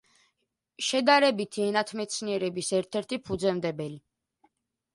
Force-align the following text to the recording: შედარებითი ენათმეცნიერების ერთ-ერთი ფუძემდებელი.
შედარებითი 0.85 1.67
ენათმეცნიერების 1.73 2.73
ერთ-ერთი 2.81 3.23
ფუძემდებელი. 3.29 4.05